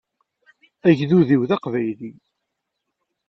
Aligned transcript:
Agdud-iw 0.87 1.41
d 1.49 1.51
aqbayli. 1.55 2.11